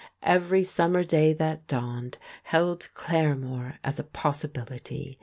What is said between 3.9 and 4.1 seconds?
a